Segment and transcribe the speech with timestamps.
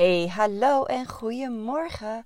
[0.00, 2.24] Hey, hallo en goedemorgen.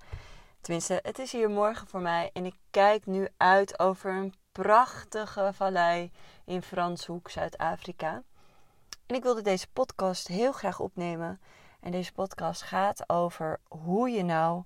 [0.61, 5.51] Tenminste, het is hier morgen voor mij en ik kijk nu uit over een prachtige
[5.55, 6.11] vallei
[6.45, 8.23] in Franshoek, Zuid-Afrika.
[9.07, 11.41] En ik wilde deze podcast heel graag opnemen.
[11.81, 14.65] En deze podcast gaat over hoe je nou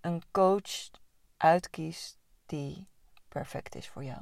[0.00, 0.90] een coach
[1.36, 2.88] uitkiest die
[3.28, 4.20] perfect is voor jou.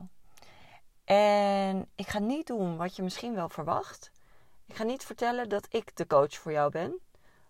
[1.04, 4.10] En ik ga niet doen wat je misschien wel verwacht.
[4.66, 7.00] Ik ga niet vertellen dat ik de coach voor jou ben.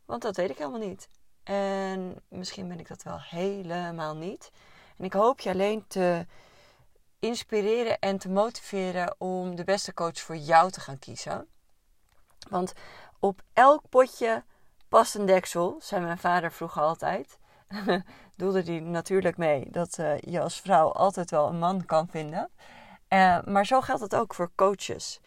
[0.06, 1.08] Want dat weet ik helemaal niet.
[1.42, 4.50] En misschien ben ik dat wel helemaal niet.
[4.98, 6.26] En ik hoop je alleen te
[7.18, 11.48] inspireren en te motiveren om de beste coach voor jou te gaan kiezen.
[12.48, 12.72] Want
[13.20, 14.44] op elk potje
[14.88, 17.38] past een deksel, zei mijn vader vroeger altijd.
[18.36, 22.50] Doelde hij natuurlijk mee dat uh, je als vrouw altijd wel een man kan vinden.
[23.08, 25.20] Uh, maar zo geldt het ook voor coaches.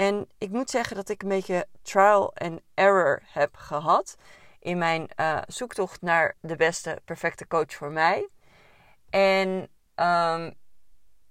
[0.00, 4.16] En ik moet zeggen dat ik een beetje trial and error heb gehad
[4.58, 8.28] in mijn uh, zoektocht naar de beste, perfecte coach voor mij.
[9.10, 10.54] En um,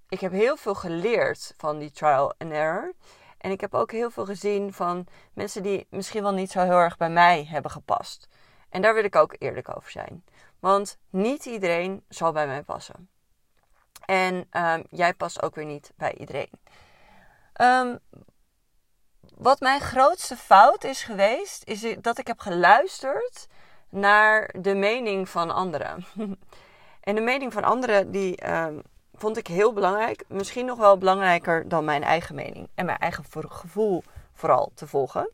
[0.08, 2.94] ik heb heel veel geleerd van die trial and error.
[3.38, 6.78] En ik heb ook heel veel gezien van mensen die misschien wel niet zo heel
[6.78, 8.28] erg bij mij hebben gepast.
[8.68, 10.24] En daar wil ik ook eerlijk over zijn.
[10.58, 13.08] Want niet iedereen zal bij mij passen.
[14.04, 16.50] En um, jij past ook weer niet bij iedereen.
[17.60, 17.98] Um,
[19.40, 23.46] wat mijn grootste fout is geweest, is dat ik heb geluisterd
[23.88, 26.04] naar de mening van anderen.
[27.00, 28.66] en de mening van anderen, die uh,
[29.14, 30.24] vond ik heel belangrijk.
[30.28, 32.68] Misschien nog wel belangrijker dan mijn eigen mening.
[32.74, 34.02] En mijn eigen gevoel
[34.32, 35.30] vooral te volgen.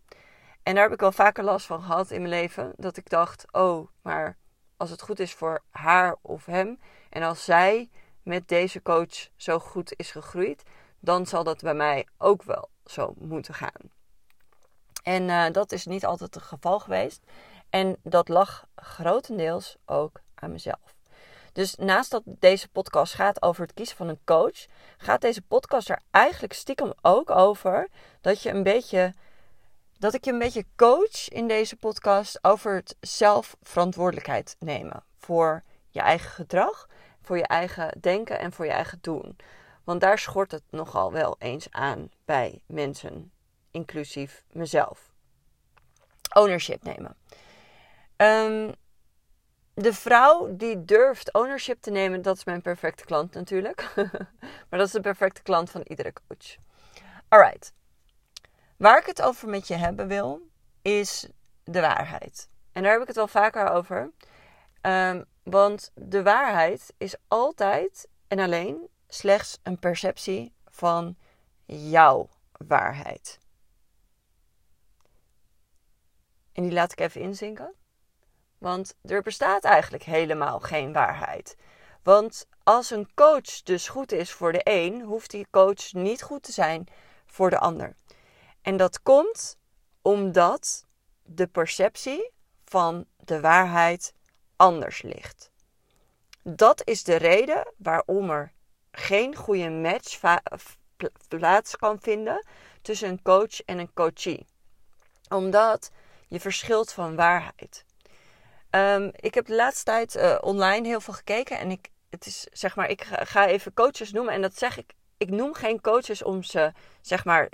[0.62, 2.73] En daar heb ik wel vaker last van gehad in mijn leven.
[2.77, 4.37] Dat ik dacht, oh, maar
[4.77, 6.79] als het goed is voor haar of hem.
[7.11, 7.91] En als zij
[8.23, 10.62] met deze coach zo goed is gegroeid.
[11.01, 13.95] Dan zal dat bij mij ook wel zo moeten gaan.
[15.07, 17.23] En uh, dat is niet altijd het geval geweest.
[17.71, 20.95] En dat lag grotendeels ook aan mezelf.
[21.53, 25.91] Dus naast dat deze podcast gaat over het kiezen van een coach, gaat deze podcast
[25.91, 27.89] er eigenlijk stiekem ook over
[28.21, 29.15] dat je een beetje.
[29.99, 35.03] Dat ik je een beetje coach in deze podcast over het zelfverantwoordelijkheid nemen.
[35.19, 36.89] Voor je eigen gedrag,
[37.22, 39.37] voor je eigen denken en voor je eigen doen.
[39.84, 43.31] Want daar schort het nogal wel eens aan bij mensen
[43.76, 45.12] inclusief mezelf.
[46.34, 47.16] Ownership nemen.
[48.16, 48.75] Um,
[49.75, 53.92] de vrouw die durft ownership te nemen, dat is mijn perfecte klant natuurlijk.
[54.69, 56.56] maar dat is de perfecte klant van iedere coach.
[57.28, 57.72] Alright.
[58.76, 60.41] Waar ik het over met je hebben wil,
[60.82, 61.28] is
[61.65, 62.48] de waarheid.
[62.72, 64.10] En daar heb ik het wel vaker over.
[64.82, 71.16] Um, want de waarheid is altijd en alleen slechts een perceptie van
[71.66, 72.28] jouw
[72.66, 73.38] waarheid.
[76.56, 77.75] En die laat ik even inzinken.
[78.59, 81.56] Want er bestaat eigenlijk helemaal geen waarheid.
[82.03, 86.43] Want als een coach dus goed is voor de een, hoeft die coach niet goed
[86.43, 86.87] te zijn
[87.27, 87.95] voor de ander.
[88.62, 89.59] En dat komt
[90.03, 90.87] omdat
[91.22, 92.31] de perceptie
[92.65, 94.15] van de waarheid
[94.56, 95.50] anders ligt.
[96.43, 98.53] Dat is de reden waarom er
[98.91, 100.21] geen goede match
[101.28, 102.47] plaats kan vinden
[102.83, 104.47] tussen een coach en een coachee.
[105.28, 105.91] Omdat
[106.28, 107.84] je verschilt van waarheid.
[108.70, 112.47] Um, ik heb de laatste tijd uh, online heel veel gekeken en ik, het is,
[112.53, 114.92] zeg maar, ik ga even coaches noemen en dat zeg ik.
[115.16, 117.48] Ik noem geen coaches om ze, zeg maar,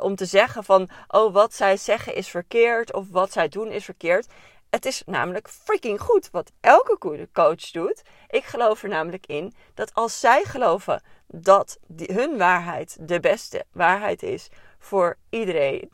[0.00, 3.84] om te zeggen van, oh, wat zij zeggen is verkeerd of wat zij doen is
[3.84, 4.26] verkeerd.
[4.70, 8.02] Het is namelijk freaking goed wat elke goede coach doet.
[8.28, 14.22] Ik geloof er namelijk in dat als zij geloven dat hun waarheid de beste waarheid
[14.22, 15.90] is voor iedereen,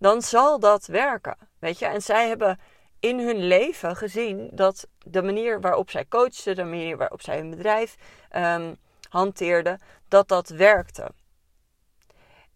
[0.00, 1.36] dan zal dat werken.
[1.58, 2.58] Weet je, en zij hebben
[3.00, 7.50] in hun leven gezien dat de manier waarop zij coachten, de manier waarop zij hun
[7.50, 7.96] bedrijf
[8.36, 8.76] um,
[9.08, 11.10] hanteerden, dat dat werkte.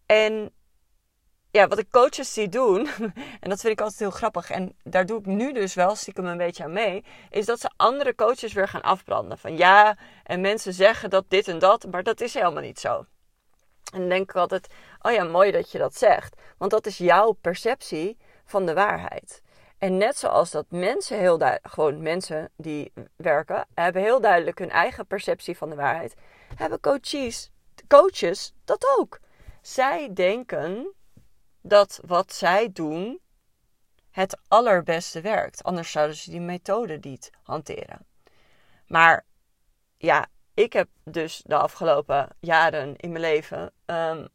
[0.05, 0.51] En
[1.51, 2.87] ja, wat ik coaches zie doen,
[3.41, 6.25] en dat vind ik altijd heel grappig, en daar doe ik nu dus wel stiekem
[6.25, 9.37] een beetje aan mee, is dat ze andere coaches weer gaan afbranden.
[9.37, 13.05] Van ja, en mensen zeggen dat dit en dat, maar dat is helemaal niet zo.
[13.93, 14.67] En dan denk ik altijd,
[15.01, 16.35] oh ja, mooi dat je dat zegt.
[16.57, 19.41] Want dat is jouw perceptie van de waarheid.
[19.77, 24.69] En net zoals dat mensen heel duidelijk, gewoon mensen die werken, hebben heel duidelijk hun
[24.69, 26.15] eigen perceptie van de waarheid,
[26.55, 27.51] hebben coaches,
[27.87, 29.19] coaches dat ook.
[29.61, 30.93] Zij denken
[31.61, 33.19] dat wat zij doen
[34.11, 35.63] het allerbeste werkt.
[35.63, 38.05] Anders zouden ze die methode niet hanteren.
[38.87, 39.25] Maar
[39.97, 43.71] ja, ik heb dus de afgelopen jaren in mijn leven.
[43.85, 44.27] Um,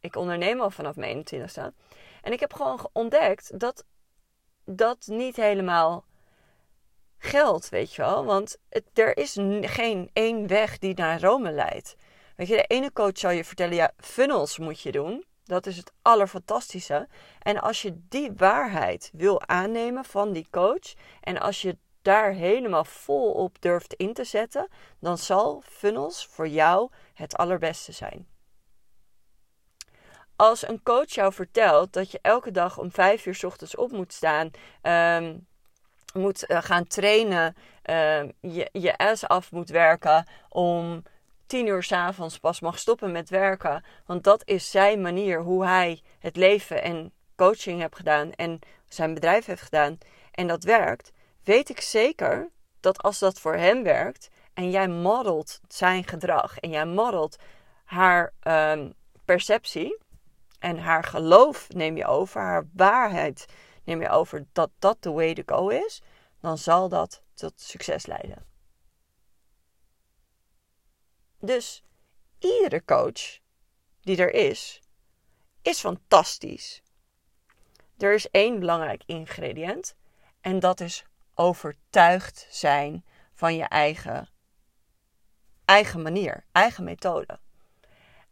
[0.00, 1.74] ik onderneem al vanaf mijn 21ste.
[2.22, 3.84] En ik heb gewoon ontdekt dat
[4.64, 6.04] dat niet helemaal
[7.18, 8.24] geldt, weet je wel.
[8.24, 8.58] Want
[8.94, 11.96] er is geen één weg die naar Rome leidt.
[12.36, 15.24] Weet je, de ene coach zal je vertellen, ja, funnels moet je doen.
[15.44, 17.08] Dat is het allerfantastische.
[17.38, 22.84] En als je die waarheid wil aannemen van die coach en als je daar helemaal
[22.84, 24.68] vol op durft in te zetten,
[25.00, 28.26] dan zal funnels voor jou het allerbeste zijn.
[30.36, 34.12] Als een coach jou vertelt dat je elke dag om vijf uur ochtends op moet
[34.12, 34.50] staan,
[34.82, 35.36] ehm,
[36.12, 41.02] moet eh, gaan trainen, ehm, je, je ass af moet werken om
[41.46, 43.84] tien uur s avonds pas mag stoppen met werken.
[44.06, 48.58] Want dat is zijn manier hoe hij het leven en coaching heeft gedaan en
[48.88, 49.98] zijn bedrijf heeft gedaan.
[50.30, 51.12] En dat werkt.
[51.44, 52.50] Weet ik zeker
[52.80, 57.36] dat als dat voor hem werkt en jij modelt zijn gedrag en jij modelt
[57.84, 58.90] haar ehm,
[59.24, 59.98] perceptie
[60.58, 63.46] en haar geloof neem je over, haar waarheid
[63.84, 66.02] neem je over dat dat de way to go is,
[66.40, 68.46] dan zal dat tot succes leiden.
[71.38, 71.82] Dus
[72.38, 73.38] iedere coach
[74.00, 74.80] die er is,
[75.62, 76.82] is fantastisch.
[77.98, 79.96] Er is één belangrijk ingrediënt
[80.40, 84.28] en dat is overtuigd zijn van je eigen,
[85.64, 87.38] eigen manier, eigen methode.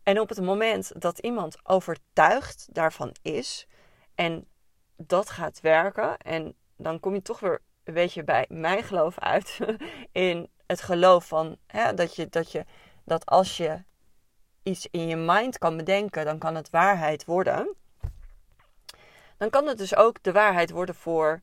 [0.02, 3.67] En op het moment dat iemand overtuigd daarvan is
[4.14, 4.49] en
[4.97, 9.58] dat gaat werken, en dan kom je toch weer een beetje bij mijn geloof uit
[10.12, 12.64] in het geloof van hè, dat, je, dat je
[13.05, 13.82] dat als je
[14.62, 17.75] iets in je mind kan bedenken, dan kan het waarheid worden.
[19.37, 21.43] Dan kan het dus ook de waarheid worden voor,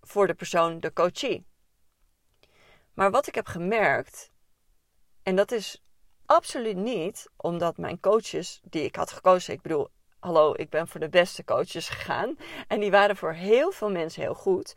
[0.00, 1.46] voor de persoon, de coachie.
[2.94, 4.30] Maar wat ik heb gemerkt,
[5.22, 5.82] en dat is
[6.26, 9.88] absoluut niet omdat mijn coaches die ik had gekozen, ik bedoel,
[10.18, 12.36] hallo, ik ben voor de beste coaches gegaan
[12.68, 14.74] en die waren voor heel veel mensen heel goed,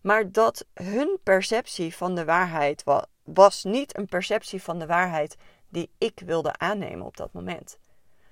[0.00, 5.36] maar dat hun perceptie van de waarheid was, was niet een perceptie van de waarheid
[5.68, 7.78] die ik wilde aannemen op dat moment.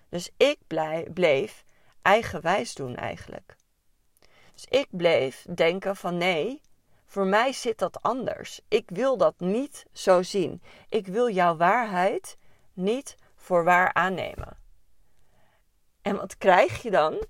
[0.08, 0.58] Dus ik
[1.12, 1.64] bleef
[2.02, 3.56] eigenwijs doen eigenlijk.
[4.58, 6.60] Dus ik bleef denken van nee,
[7.06, 8.60] voor mij zit dat anders.
[8.69, 10.62] Ik wil dat niet zo zien.
[10.88, 12.37] Ik wil jouw waarheid
[12.72, 14.56] niet voor waar aannemen.
[16.02, 17.26] En wat krijg je dan?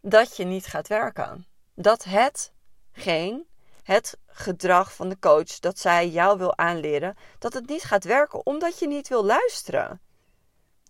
[0.00, 1.46] Dat je niet gaat werken.
[1.74, 3.46] Dat hetgeen
[3.82, 8.46] het gedrag van de coach dat zij jou wil aanleren, dat het niet gaat werken
[8.46, 10.00] omdat je niet wil luisteren.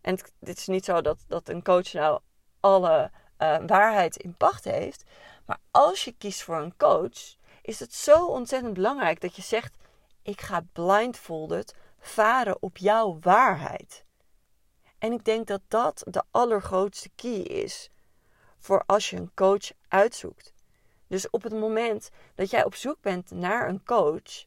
[0.00, 2.20] En het, is niet zo dat, dat een coach nou
[2.60, 3.10] alle
[3.42, 5.04] uh, waarheid in pacht heeft.
[5.46, 9.76] Maar als je kiest voor een coach, is het zo ontzettend belangrijk dat je zegt:
[10.22, 14.04] Ik ga blindfolded varen op jouw waarheid.
[14.98, 17.90] En ik denk dat dat de allergrootste key is
[18.58, 20.52] voor als je een coach uitzoekt.
[21.06, 24.44] Dus op het moment dat jij op zoek bent naar een coach,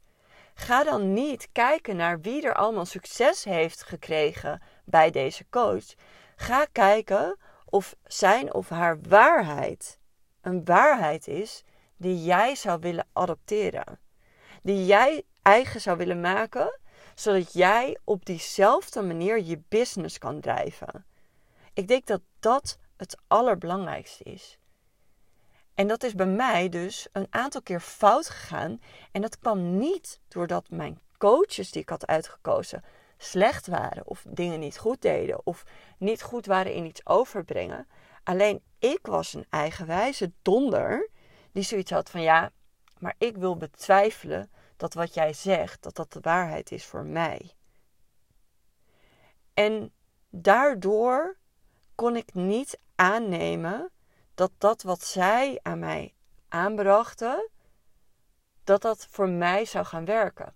[0.54, 5.86] ga dan niet kijken naar wie er allemaal succes heeft gekregen bij deze coach.
[6.36, 7.38] Ga kijken
[7.74, 10.00] of zijn of haar waarheid
[10.42, 11.64] een waarheid is
[11.98, 14.00] die jij zou willen adopteren.
[14.64, 16.80] Die jij eigen zou willen maken,
[17.16, 21.06] zodat jij op diezelfde manier je business kan drijven.
[21.74, 24.58] Ik denk dat dat het allerbelangrijkste is.
[25.74, 28.82] En dat is bij mij dus een aantal keer fout gegaan.
[29.12, 32.84] En dat kwam niet doordat mijn coaches die ik had uitgekozen
[33.24, 35.64] slecht waren of dingen niet goed deden of
[35.98, 37.88] niet goed waren in iets overbrengen.
[38.24, 41.10] Alleen ik was een eigenwijze donder
[41.52, 42.52] die zoiets had van ja,
[43.00, 47.52] maar ik wil betwijfelen dat wat jij zegt, dat dat de waarheid is voor mij.
[49.54, 49.94] En
[50.30, 51.38] daardoor
[51.96, 53.92] kon ik niet aannemen
[54.34, 56.14] dat dat wat zij aan mij
[56.48, 57.50] aanbrachten,
[58.64, 60.56] dat dat voor mij zou gaan werken.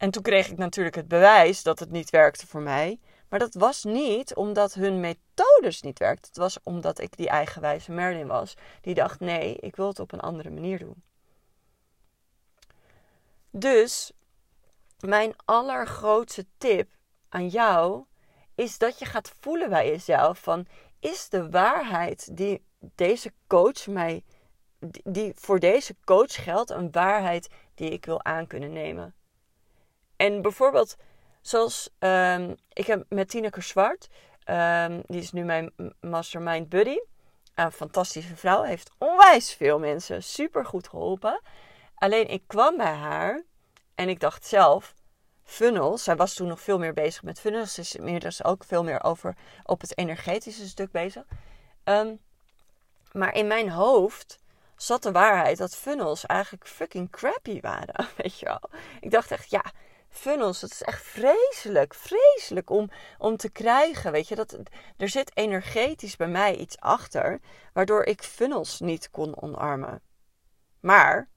[0.00, 3.00] En toen kreeg ik natuurlijk het bewijs dat het niet werkte voor mij.
[3.28, 6.28] Maar dat was niet omdat hun methodes niet werkten.
[6.28, 8.54] Het was omdat ik die eigenwijze Merlin was.
[8.80, 11.02] Die dacht: nee, ik wil het op een andere manier doen.
[13.50, 14.12] Dus
[15.00, 16.88] mijn allergrootste tip
[17.28, 18.04] aan jou
[18.54, 20.66] is dat je gaat voelen bij jezelf van
[21.00, 24.24] is de waarheid die deze coach mij,
[25.02, 29.14] die voor deze coach geldt, een waarheid die ik wil aan kunnen nemen.
[30.20, 30.96] En bijvoorbeeld,
[31.40, 34.08] zoals um, ik heb met Tineke Zwart,
[34.44, 36.98] um, die is nu mijn mastermind buddy,
[37.54, 41.40] een fantastische vrouw, heeft onwijs veel mensen super goed geholpen.
[41.94, 43.42] Alleen ik kwam bij haar
[43.94, 44.94] en ik dacht zelf,
[45.44, 46.04] funnels.
[46.04, 47.74] Zij was toen nog veel meer bezig met funnels.
[47.74, 51.24] Ze is inmiddels ook veel meer over op het energetische stuk bezig.
[51.84, 52.14] Ehm,
[53.12, 54.38] Maar in mijn hoofd
[54.76, 58.08] zat de waarheid dat funnels eigenlijk fucking crappy waren.
[58.16, 58.60] Weet je wel?
[59.00, 59.64] Ik dacht echt, ja,
[60.10, 64.12] funnels, dat is echt vreselijk, vreselijk om, om te krijgen.
[64.12, 64.58] Weet je, dat,
[64.96, 67.40] er zit energetisch bij mij iets achter,
[67.72, 70.02] waardoor ik funnels niet kon omarmen.
[70.80, 71.28] Maar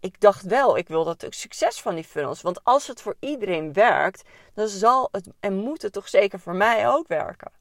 [0.00, 2.42] ik dacht wel, ik wil dat succes van die funnels.
[2.42, 4.22] Want als het voor iedereen werkt,
[4.54, 7.52] dan zal het en moet het toch zeker voor mij ook werken.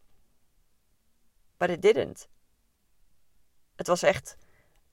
[1.58, 2.28] But it didn't.
[3.76, 4.38] Het was echt,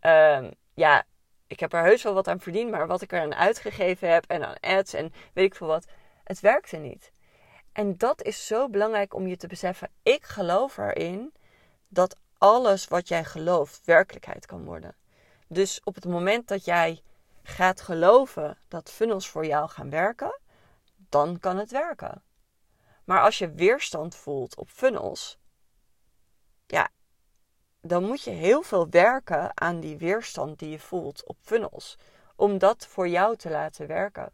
[0.01, 1.05] uh, ja,
[1.51, 4.25] ik heb er heus wel wat aan verdiend, maar wat ik er aan uitgegeven heb
[4.27, 5.87] en aan ads en weet ik veel wat,
[6.25, 7.13] het werkte niet.
[7.73, 9.91] En dat is zo belangrijk om je te beseffen.
[10.03, 11.33] Ik geloof erin
[11.89, 14.97] dat alles wat jij gelooft werkelijkheid kan worden.
[15.47, 17.03] Dus op het moment dat jij
[17.43, 20.41] gaat geloven dat funnels voor jou gaan werken,
[20.97, 22.23] dan kan het werken.
[23.05, 25.39] Maar als je weerstand voelt op funnels,
[26.67, 26.89] ja,
[27.81, 31.99] dan moet je heel veel werken aan die weerstand die je voelt op funnels.
[32.37, 34.33] Om dat voor jou te laten werken.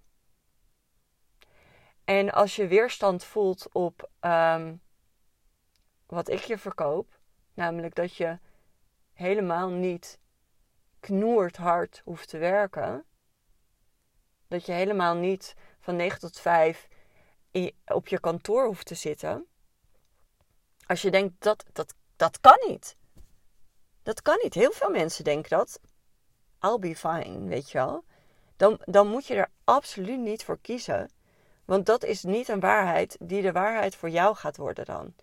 [2.04, 4.80] En als je weerstand voelt op um,
[6.06, 7.18] wat ik je verkoop,
[7.54, 8.38] namelijk dat je
[9.12, 10.18] helemaal niet
[11.00, 13.04] knoerd hard hoeft te werken,
[14.48, 16.88] dat je helemaal niet van 9 tot 5
[17.86, 19.46] op je kantoor hoeft te zitten.
[20.86, 22.96] Als je denkt dat dat, dat kan niet.
[24.06, 24.54] Dat kan niet.
[24.54, 25.80] Heel veel mensen denken dat.
[26.60, 28.04] I'll be fine, weet je wel.
[28.56, 31.10] Dan, dan moet je er absoluut niet voor kiezen.
[31.64, 35.14] Want dat is niet een waarheid die de waarheid voor jou gaat worden dan.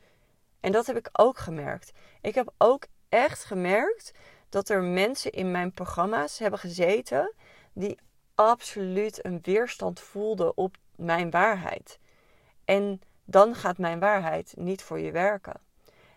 [0.60, 1.92] En dat heb ik ook gemerkt.
[2.22, 4.12] Ik heb ook echt gemerkt
[4.50, 7.34] dat er mensen in mijn programma's hebben gezeten
[7.74, 8.00] die
[8.36, 12.00] absoluut een weerstand voelden op mijn waarheid.
[12.66, 15.62] En dan gaat mijn waarheid niet voor je werken.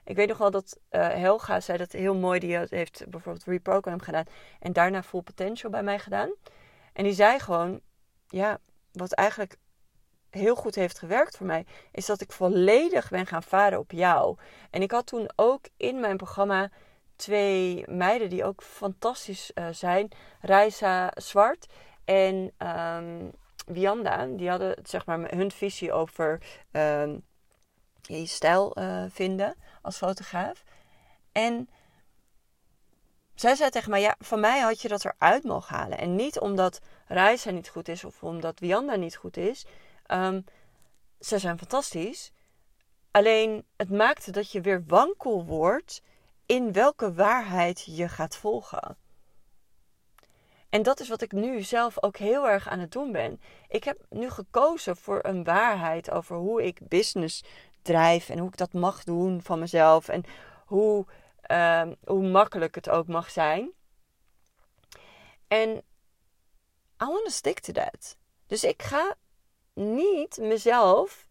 [0.06, 2.40] Ik weet nog wel dat uh, Helga zei dat heel mooi.
[2.40, 4.24] Die heeft bijvoorbeeld reprogram gedaan.
[4.60, 6.30] En daarna Full Potential bij mij gedaan.
[6.92, 7.80] En die zei gewoon,
[8.28, 8.58] ja,
[8.92, 9.56] wat eigenlijk
[10.30, 14.36] heel goed heeft gewerkt voor mij, is dat ik volledig ben gaan varen op jou.
[14.70, 16.70] En ik had toen ook in mijn programma
[17.16, 20.08] twee meiden die ook fantastisch uh, zijn.
[20.40, 21.66] Reisa Zwart
[22.04, 23.30] en um,
[23.66, 24.26] Wianda.
[24.26, 27.24] Die hadden zeg maar hun visie over um,
[28.02, 29.54] je stijl uh, vinden
[29.86, 30.64] als fotograaf.
[31.32, 31.68] En
[33.34, 35.98] zij zei tegen mij: Ja, van mij had je dat eruit mogen halen.
[35.98, 39.66] En niet omdat Reisa niet goed is of omdat Wianda niet goed is.
[40.06, 40.44] Um,
[41.20, 42.32] ze zijn fantastisch.
[43.10, 46.02] Alleen het maakte dat je weer wankel wordt
[46.46, 48.96] in welke waarheid je gaat volgen.
[50.68, 53.40] En dat is wat ik nu zelf ook heel erg aan het doen ben.
[53.68, 57.44] Ik heb nu gekozen voor een waarheid over hoe ik business
[57.86, 60.24] drijf en hoe ik dat mag doen van mezelf en
[60.66, 61.06] hoe,
[61.50, 63.72] uh, hoe makkelijk het ook mag zijn.
[65.48, 65.70] En
[67.02, 68.16] I want to stick to that.
[68.46, 69.14] Dus ik ga
[69.74, 71.28] niet mezelf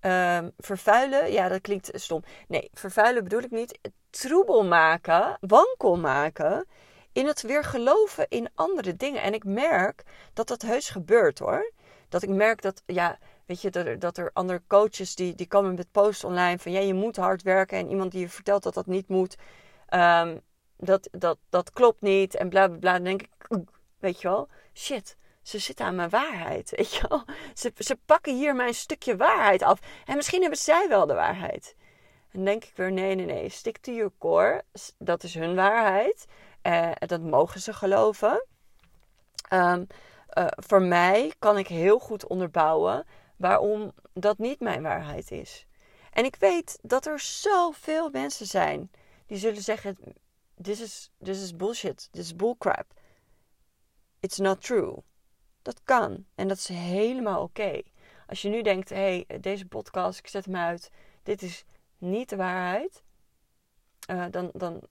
[0.00, 1.32] uh, vervuilen.
[1.32, 2.22] Ja, dat klinkt stom.
[2.48, 3.78] Nee, vervuilen bedoel ik niet.
[4.10, 6.66] Troebel maken, wankel maken
[7.12, 9.22] in het weer geloven in andere dingen.
[9.22, 10.02] En ik merk
[10.32, 11.72] dat dat heus gebeurt hoor.
[12.08, 15.46] Dat ik merk dat, ja, weet je, dat er, dat er andere coaches die, die
[15.46, 17.78] komen met posts online van ja, je moet hard werken.
[17.78, 19.36] En iemand die je vertelt dat dat niet moet,
[19.90, 20.40] um,
[20.76, 22.34] dat, dat, dat klopt niet.
[22.34, 22.92] En bla bla bla.
[22.92, 23.30] Dan denk ik,
[23.98, 25.16] weet je wel, shit.
[25.42, 27.24] Ze zitten aan mijn waarheid, weet je wel.
[27.54, 29.78] Ze, ze pakken hier mijn stukje waarheid af.
[30.04, 31.76] En misschien hebben zij wel de waarheid.
[32.30, 33.48] En denk ik weer, nee, nee, nee.
[33.48, 34.64] Stick to your core.
[34.98, 36.26] Dat is hun waarheid.
[36.62, 38.46] Uh, dat mogen ze geloven.
[39.52, 39.86] Um,
[40.38, 43.06] uh, voor mij kan ik heel goed onderbouwen
[43.44, 45.66] waarom dat niet mijn waarheid is.
[46.10, 48.90] En ik weet dat er zoveel mensen zijn
[49.26, 49.96] die zullen zeggen:
[50.62, 52.86] This is, this is bullshit, this is bullcrap.
[54.20, 55.02] It's not true.
[55.62, 57.82] Dat kan en dat is helemaal oké.
[58.26, 60.90] Als je nu denkt: hé, hey, deze podcast, ik zet hem uit,
[61.22, 61.64] dit is
[61.98, 63.02] niet de waarheid,
[64.10, 64.82] uh, dan, dan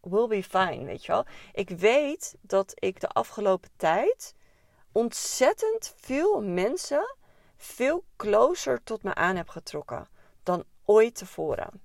[0.00, 1.26] will be fine, weet je wel.
[1.52, 4.34] Ik weet dat ik de afgelopen tijd
[4.92, 7.16] ontzettend veel mensen
[7.56, 10.08] veel closer tot me aan heb getrokken
[10.42, 11.82] dan ooit tevoren.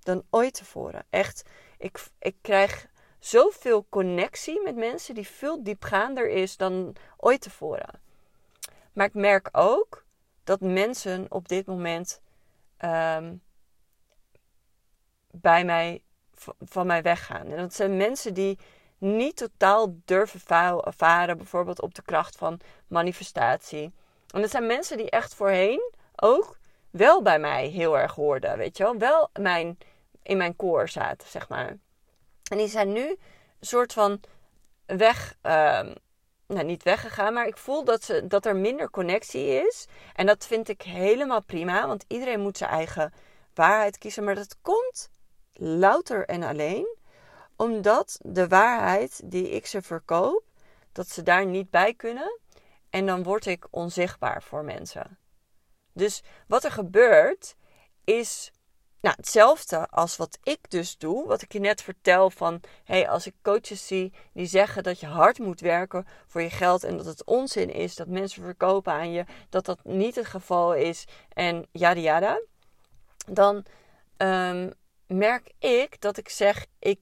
[0.00, 1.04] Dan ooit tevoren.
[1.10, 1.42] Echt,
[1.78, 2.86] ik, ik krijg
[3.18, 8.00] zoveel connectie met mensen die veel diepgaander is dan ooit tevoren.
[8.92, 10.04] Maar ik merk ook
[10.44, 12.22] dat mensen op dit moment
[12.84, 13.42] um,
[15.30, 16.02] bij mij,
[16.60, 17.46] van mij weggaan.
[17.46, 18.58] En dat zijn mensen die
[18.98, 20.40] niet totaal durven
[20.96, 23.92] varen, bijvoorbeeld op de kracht van manifestatie.
[24.32, 26.58] En dat zijn mensen die echt voorheen ook
[26.90, 28.98] wel bij mij heel erg hoorden, weet je wel.
[28.98, 29.78] Wel mijn,
[30.22, 31.76] in mijn koor zaten, zeg maar.
[32.50, 33.18] En die zijn nu een
[33.60, 34.20] soort van
[34.86, 35.94] weg, ehm,
[36.46, 39.86] nou niet weggegaan, maar ik voel dat, ze, dat er minder connectie is.
[40.14, 43.12] En dat vind ik helemaal prima, want iedereen moet zijn eigen
[43.54, 44.24] waarheid kiezen.
[44.24, 45.10] Maar dat komt
[45.52, 46.96] louter en alleen
[47.56, 50.44] omdat de waarheid die ik ze verkoop,
[50.92, 52.40] dat ze daar niet bij kunnen.
[52.92, 55.18] En dan word ik onzichtbaar voor mensen.
[55.92, 57.56] Dus wat er gebeurt
[58.04, 58.52] is
[59.00, 61.26] nou, hetzelfde als wat ik dus doe.
[61.26, 65.06] Wat ik je net vertel van, hey, als ik coaches zie die zeggen dat je
[65.06, 69.12] hard moet werken voor je geld en dat het onzin is, dat mensen verkopen aan
[69.12, 72.40] je, dat dat niet het geval is en yada yada.
[73.26, 73.64] Dan
[74.16, 74.70] ehm,
[75.06, 77.00] merk ik dat ik zeg, ik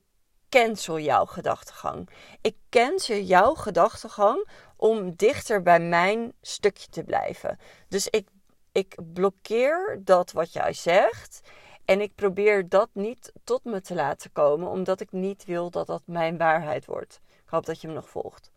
[0.49, 2.09] cancel jouw gedachtegang.
[2.41, 4.49] Ik cancel jouw gedachtegang
[4.81, 7.59] om dichter bij mijn stukje te blijven.
[7.89, 8.29] Dus ik,
[8.73, 11.41] ik blokkeer dat wat jij zegt.
[11.85, 15.87] En ik probeer dat niet tot me te laten komen, omdat ik niet wil dat
[15.87, 17.21] dat mijn waarheid wordt.
[17.27, 18.51] Ik hoop dat je me nog volgt.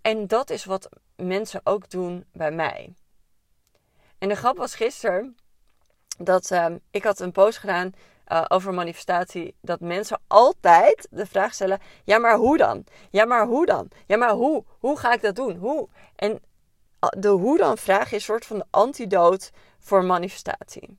[0.00, 2.94] En dat is wat mensen ook doen bij mij.
[4.18, 5.36] En de grap was gisteren
[6.18, 7.92] dat uh, ik had een post gedaan
[8.32, 9.54] uh, over manifestatie.
[9.60, 12.84] Dat mensen altijd de vraag stellen: ja, maar hoe dan?
[13.10, 13.88] Ja, maar hoe dan?
[14.06, 14.64] Ja, maar hoe?
[14.78, 15.56] Hoe ga ik dat doen?
[15.56, 15.88] Hoe?
[16.16, 20.98] En uh, de hoe dan vraag is een soort van de antidoot voor manifestatie.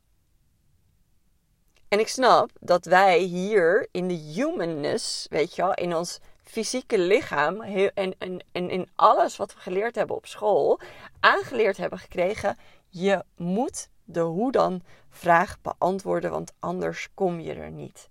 [1.87, 6.97] En ik snap dat wij hier in de humanness, weet je wel, in ons fysieke
[6.99, 10.79] lichaam en, en, en in alles wat we geleerd hebben op school,
[11.19, 12.57] aangeleerd hebben gekregen:
[12.89, 18.09] je moet de hoe dan vraag beantwoorden, want anders kom je er niet.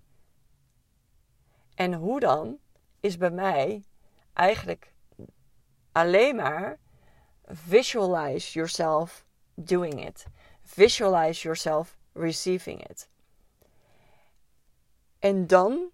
[1.75, 2.57] En hoe dan
[2.99, 3.83] is bij mij
[4.33, 4.93] eigenlijk
[5.91, 6.79] alleen maar
[7.45, 10.25] visualize yourself doing it.
[10.63, 13.09] Visualize yourself receiving it.
[15.19, 15.91] En dan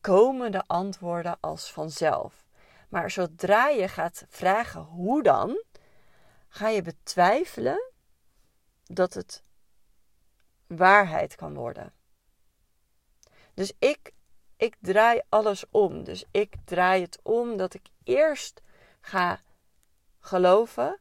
[0.00, 2.46] komen de antwoorden als vanzelf.
[2.88, 5.62] Maar zodra je gaat vragen hoe dan,
[6.48, 7.92] ga je betwijfelen
[8.88, 9.42] dat het
[10.66, 11.92] waarheid kan worden.
[13.54, 14.12] Dus ik,
[14.56, 16.04] ik draai alles om.
[16.04, 18.62] Dus ik draai het om dat ik eerst
[19.00, 19.40] ga
[20.18, 21.00] geloven,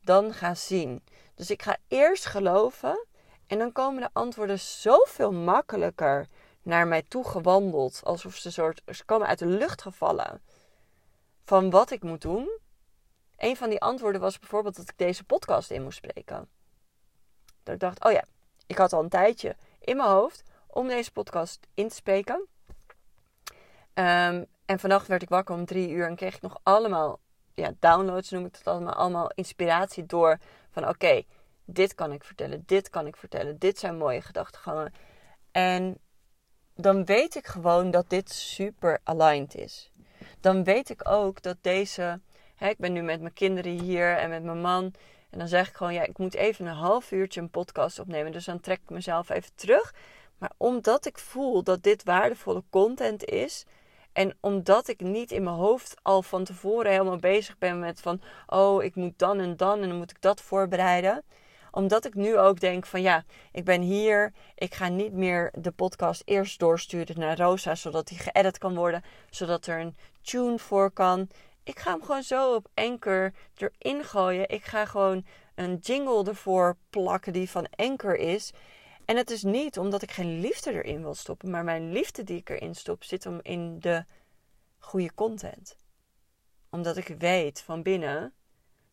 [0.00, 1.04] dan ga zien.
[1.34, 3.06] Dus ik ga eerst geloven
[3.46, 6.26] en dan komen de antwoorden zoveel makkelijker
[6.62, 8.00] naar mij toe gewandeld.
[8.04, 10.42] Alsof ze, soort, ze komen uit de lucht gevallen
[11.44, 12.58] van wat ik moet doen.
[13.36, 16.48] Een van die antwoorden was bijvoorbeeld dat ik deze podcast in moest spreken.
[17.66, 18.24] Dat ik dacht, oh ja,
[18.66, 22.46] ik had al een tijdje in mijn hoofd om deze podcast in te spreken.
[23.94, 27.20] Um, en vannacht werd ik wakker om drie uur en kreeg ik nog allemaal
[27.54, 30.38] ja, downloads, noem ik het allemaal, allemaal inspiratie door.
[30.70, 31.22] Van oké,
[31.64, 34.92] dit kan ik vertellen, dit kan ik vertellen, dit zijn mooie gedachtegangen.
[35.50, 35.98] En
[36.74, 39.90] dan weet ik gewoon dat dit super aligned is.
[40.40, 42.20] Dan weet ik ook dat deze.
[42.54, 44.94] Hè, ik ben nu met mijn kinderen hier en met mijn man.
[45.30, 48.32] En dan zeg ik gewoon, ja, ik moet even een half uurtje een podcast opnemen.
[48.32, 49.94] Dus dan trek ik mezelf even terug.
[50.38, 53.64] Maar omdat ik voel dat dit waardevolle content is.
[54.12, 58.20] En omdat ik niet in mijn hoofd al van tevoren helemaal bezig ben met van,
[58.46, 61.24] oh, ik moet dan en dan en dan moet ik dat voorbereiden
[61.76, 64.32] omdat ik nu ook denk van ja, ik ben hier.
[64.54, 69.04] Ik ga niet meer de podcast eerst doorsturen naar Rosa, zodat die geëdit kan worden.
[69.30, 71.28] Zodat er een tune voor kan.
[71.66, 74.48] Ik ga hem gewoon zo op Anchor erin gooien.
[74.48, 78.52] Ik ga gewoon een jingle ervoor plakken die van Anchor is.
[79.04, 82.36] En het is niet omdat ik geen liefde erin wil stoppen, maar mijn liefde die
[82.38, 84.04] ik erin stop zit om in de
[84.78, 85.76] goede content.
[86.70, 88.32] Omdat ik weet van binnen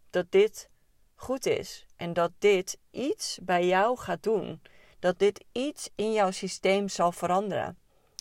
[0.09, 0.69] dat dit
[1.15, 4.61] goed is en dat dit iets bij jou gaat doen.
[4.99, 7.77] Dat dit iets in jouw systeem zal veranderen.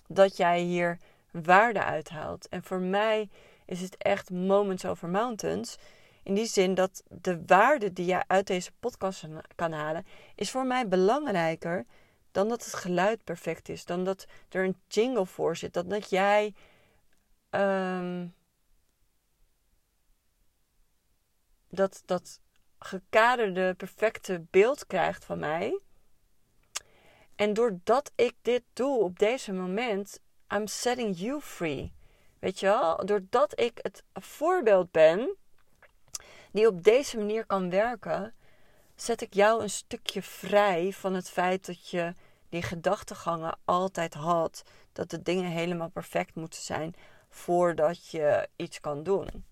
[0.09, 0.99] Dat jij hier
[1.31, 2.49] waarde uithaalt.
[2.49, 3.29] En voor mij
[3.73, 5.77] is het echt moments over mountains.
[6.23, 10.67] In die zin dat de waarde die jij uit deze podcast kan halen, is voor
[10.67, 11.87] mij belangrijker
[12.31, 13.85] dan dat het geluid perfect is.
[13.85, 15.73] Dan dat er een jingle voor zit.
[15.73, 16.55] Dan dat jij.
[17.51, 18.27] Ehm,
[21.69, 22.41] dat, dat
[22.79, 25.81] gekaderde, perfecte beeld krijgt van mij.
[27.37, 31.93] En doordat ik dit doe op deze moment, I'm setting you free.
[32.43, 33.07] Weet je wel?
[33.07, 35.37] Doordat ik het voorbeeld ben
[36.53, 38.35] die op deze manier kan werken,
[38.95, 42.15] zet ik jou een stukje vrij van het feit dat je
[42.49, 44.63] die gedachtegangen altijd had.
[44.93, 46.95] Dat de dingen helemaal perfect moeten zijn
[47.29, 49.45] voordat je iets kan doen.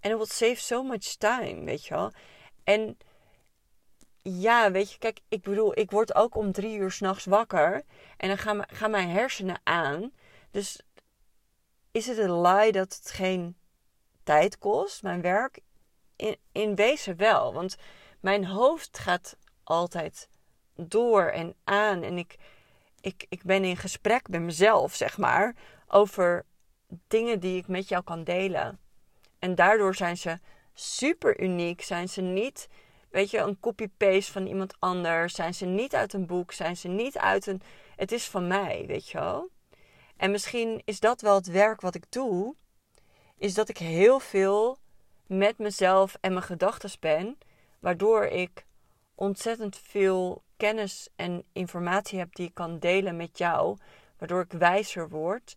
[0.00, 2.12] En it will save so much time, weet je wel.
[2.64, 2.98] En
[4.22, 7.82] ja, weet je, kijk, ik bedoel, ik word ook om drie uur s'nachts wakker.
[8.16, 10.12] En dan gaan, gaan mijn hersenen aan.
[10.50, 10.80] Dus
[11.96, 13.56] is het een lie dat het geen
[14.22, 15.58] tijd kost, mijn werk?
[16.16, 17.52] In, in wezen wel.
[17.52, 17.76] Want
[18.20, 20.28] mijn hoofd gaat altijd
[20.74, 22.02] door en aan.
[22.02, 22.36] En ik,
[23.00, 25.54] ik, ik ben in gesprek met mezelf, zeg maar,
[25.88, 26.44] over
[27.08, 28.78] dingen die ik met jou kan delen.
[29.38, 30.38] En daardoor zijn ze
[30.74, 31.82] super uniek.
[31.82, 32.68] Zijn ze niet,
[33.10, 35.34] weet je, een copy-paste van iemand anders.
[35.34, 36.52] Zijn ze niet uit een boek.
[36.52, 37.62] Zijn ze niet uit een.
[37.96, 39.50] Het is van mij, weet je wel.
[40.16, 42.54] En misschien is dat wel het werk wat ik doe.
[43.38, 44.78] Is dat ik heel veel
[45.26, 47.38] met mezelf en mijn gedachten ben.
[47.78, 48.66] Waardoor ik
[49.14, 53.76] ontzettend veel kennis en informatie heb die ik kan delen met jou.
[54.18, 55.56] Waardoor ik wijzer word.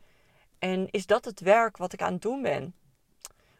[0.59, 2.73] En is dat het werk wat ik aan het doen ben?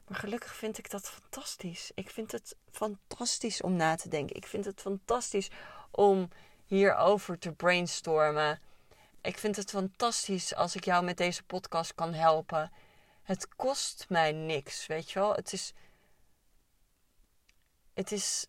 [0.07, 1.91] Maar gelukkig vind ik dat fantastisch.
[1.95, 4.35] Ik vind het fantastisch om na te denken.
[4.35, 5.49] Ik vind het fantastisch
[5.91, 6.29] om
[6.65, 8.59] hierover te brainstormen.
[9.21, 12.71] Ik vind het fantastisch als ik jou met deze podcast kan helpen.
[13.23, 15.33] Het kost mij niks, weet je wel.
[15.33, 15.73] Het is,
[17.93, 18.47] het is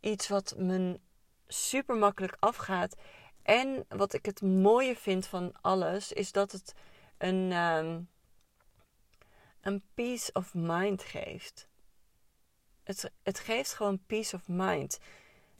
[0.00, 1.00] iets wat me
[1.46, 2.96] super makkelijk afgaat.
[3.42, 6.74] En wat ik het mooie vind van alles, is dat het
[7.18, 8.00] een, ehm,
[9.60, 11.68] een peace of mind geeft.
[12.82, 14.98] Het, het geeft gewoon peace of mind.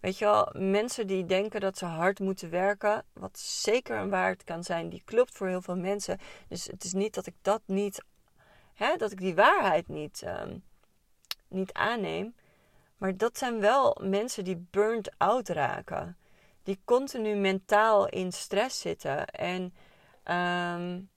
[0.04, 4.44] Weet je wel, mensen die denken dat ze hard moeten werken, wat zeker een waarheid
[4.44, 6.18] kan zijn, die klopt voor heel veel mensen.
[6.48, 8.04] Dus het is niet dat ik dat niet,
[8.74, 10.62] hè, dat ik die waarheid niet, um,
[11.48, 12.34] niet aanneem.
[12.96, 16.16] Maar dat zijn wel mensen die burnt out raken.
[16.62, 19.26] Die continu mentaal in stress zitten.
[19.26, 19.74] En
[20.80, 21.10] um,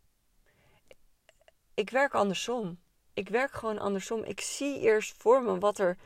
[1.73, 2.79] ik werk andersom.
[3.13, 4.23] Ik werk gewoon andersom.
[4.23, 5.97] Ik zie eerst voor me wat, er,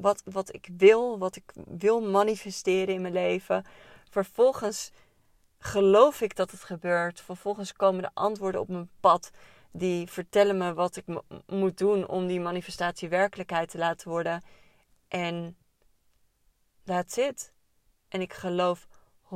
[0.00, 3.64] wat, wat ik wil, wat ik wil manifesteren in mijn leven.
[4.10, 4.90] Vervolgens
[5.58, 7.20] geloof ik dat het gebeurt.
[7.20, 9.30] Vervolgens komen de antwoorden op mijn pad
[9.72, 11.04] die vertellen me wat ik
[11.46, 14.42] moet doen om die manifestatie werkelijkheid te laten worden.
[15.08, 15.56] En
[16.84, 17.52] that's it.
[18.08, 18.88] En ik geloof
[19.24, 19.30] 100%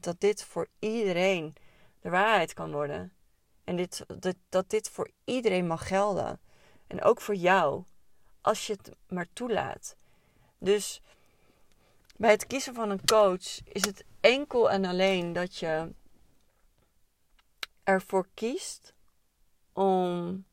[0.00, 1.56] dat dit voor iedereen
[2.00, 3.12] de waarheid kan worden.
[3.64, 6.40] En dit, dat, dat dit voor iedereen mag gelden.
[6.86, 7.84] En ook voor jou.
[8.44, 9.96] Als je het maar toelaat.
[10.58, 11.00] Dus
[12.16, 15.94] bij het kiezen van een coach is het enkel en alleen dat je
[17.82, 18.94] ervoor kiest
[19.72, 20.44] om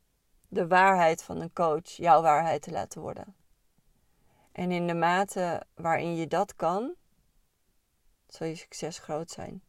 [0.48, 3.34] de waarheid van een coach jouw waarheid te laten worden.
[4.52, 6.94] En in de mate waarin je dat kan,
[8.28, 9.62] zal je succes groot zijn.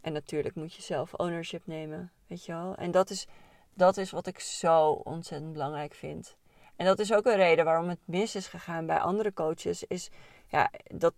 [0.00, 2.74] En natuurlijk moet je zelf ownership nemen, weet je wel.
[2.74, 3.26] En dat is,
[3.72, 6.36] dat is wat ik zo ontzettend belangrijk vind.
[6.76, 9.84] En dat is ook een reden waarom het mis is gegaan bij andere coaches.
[9.84, 10.10] Is,
[10.48, 11.14] ja, dat,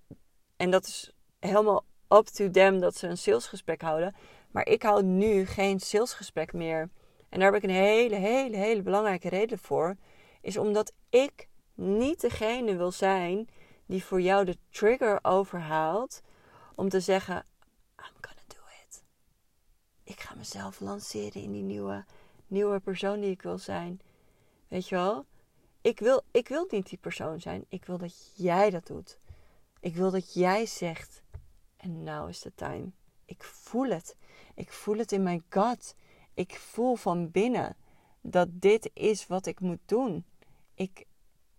[0.57, 4.15] en dat is helemaal up to them dat ze een salesgesprek houden.
[4.51, 6.89] Maar ik hou nu geen salesgesprek meer.
[7.29, 9.97] En daar heb ik een hele, hele, hele belangrijke reden voor.
[10.41, 13.49] Is omdat ik niet degene wil zijn
[13.87, 16.23] die voor jou de trigger overhaalt
[16.75, 17.45] om te zeggen:
[20.07, 22.05] ik ga mezelf lanceren in die nieuwe,
[22.47, 24.01] nieuwe persoon die ik wil zijn.
[24.69, 25.27] Weet je wel?
[25.87, 27.65] Ik wil, ik wil niet die persoon zijn.
[27.69, 29.19] Ik wil dat jij dat doet.
[29.81, 31.23] Ik wil dat jij zegt:
[31.77, 32.91] En now is the time.
[33.25, 34.17] Ik voel het.
[34.55, 35.95] Ik voel het in mijn gut.
[36.35, 37.77] Ik voel van binnen
[38.21, 40.25] dat dit is wat ik moet doen.
[40.75, 41.05] Ik,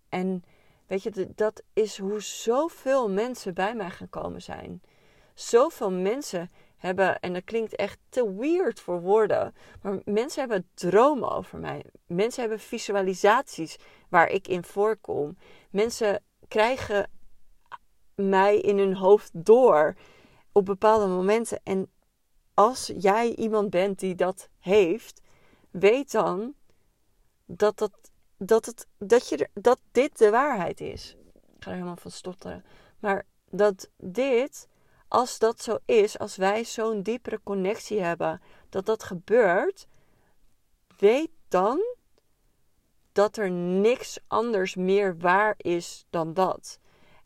[0.08, 0.44] en
[0.86, 4.82] weet je, dat is hoe zoveel mensen bij mij gekomen zijn.
[5.34, 11.30] Zoveel mensen hebben, en dat klinkt echt te weird voor woorden, maar mensen hebben dromen
[11.30, 11.84] over mij.
[12.06, 15.36] Mensen hebben visualisaties waar ik in voorkom.
[15.70, 17.10] Mensen krijgen
[18.14, 19.94] mij in hun hoofd door
[20.52, 21.60] op bepaalde momenten.
[21.62, 21.90] En
[22.54, 25.20] als jij iemand bent die dat heeft,
[25.70, 26.54] weet dan
[27.44, 27.92] dat, dat,
[28.36, 31.16] dat, het, dat, je, dat dit de waarheid is.
[31.34, 32.64] Ik ga er helemaal van stotteren.
[32.98, 34.68] Maar dat dit
[35.08, 39.86] als dat zo is, als wij zo'n diepere connectie hebben, dat dat gebeurt,
[40.98, 41.80] weet dan
[43.12, 46.78] dat er niks anders meer waar is dan dat.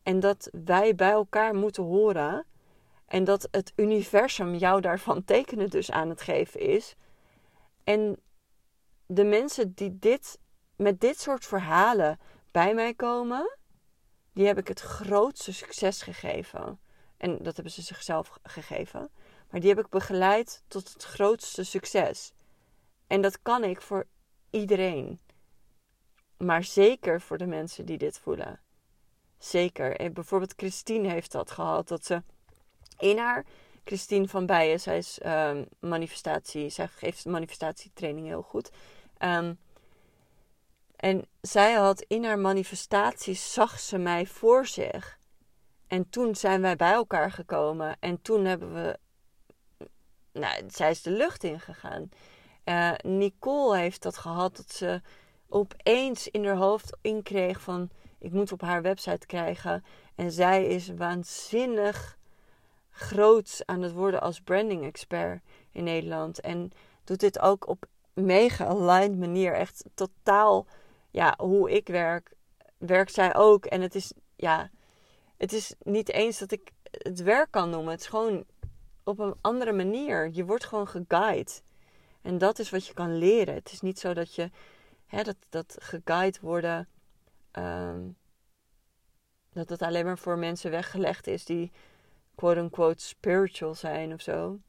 [0.03, 2.45] En dat wij bij elkaar moeten horen.
[3.05, 6.95] En dat het universum jou daarvan tekenen dus aan het geven is.
[7.83, 8.19] En
[9.05, 10.39] de mensen die dit
[10.75, 12.19] met dit soort verhalen
[12.51, 13.57] bij mij komen,
[14.33, 16.79] die heb ik het grootste succes gegeven.
[17.23, 19.09] En dat hebben ze zichzelf gegeven.
[19.49, 22.33] Maar die heb ik begeleid tot het grootste succes.
[23.07, 24.07] En dat kan ik voor
[24.49, 25.19] iedereen.
[26.37, 28.59] Maar zeker voor de mensen die dit voelen.
[29.37, 29.95] Zeker.
[29.95, 31.87] En bijvoorbeeld Christine heeft dat gehad.
[31.87, 32.23] Dat ze
[32.97, 33.45] in haar...
[33.83, 36.69] Christine van Bijen, zij is um, manifestatie...
[36.69, 38.71] Zij geeft manifestatietraining heel goed.
[39.19, 39.59] Um,
[40.95, 43.53] en zij had in haar manifestaties...
[43.53, 45.21] zag ze mij voor zich.
[45.87, 47.95] En toen zijn wij bij elkaar gekomen.
[47.99, 48.97] En toen hebben we...
[50.31, 52.09] Nou, zij is de lucht ingegaan.
[52.65, 54.55] Uh, Nicole heeft dat gehad.
[54.55, 55.01] Dat ze
[55.49, 59.83] opeens in haar hoofd inkreeg van ik moet op haar website krijgen.
[60.15, 62.17] En zij is waanzinnig
[62.89, 65.41] groot aan het worden als branding expert
[65.71, 66.39] in Nederland.
[66.39, 66.71] En
[67.03, 69.53] doet dit ook op mega aligned manier.
[69.53, 70.65] Echt totaal,
[71.11, 72.33] ja, hoe ik werk,
[72.77, 73.65] werkt zij ook.
[73.65, 74.69] En het is, ja,
[75.37, 77.91] het is niet eens dat ik het werk kan noemen.
[77.91, 78.45] Het is gewoon
[79.03, 80.29] op een andere manier.
[80.31, 81.51] Je wordt gewoon geguide.
[82.21, 83.53] En dat is wat je kan leren.
[83.53, 84.49] Het is niet zo dat je
[85.05, 86.87] hè, dat, dat worden,
[87.51, 88.09] ehm,
[89.49, 91.71] dat het alleen maar voor mensen weggelegd is die
[92.35, 94.59] quote-unquote spiritual zijn of zo.